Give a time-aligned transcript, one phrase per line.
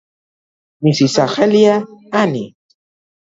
[0.87, 1.75] მისი სახელია
[2.21, 2.41] „ანი“.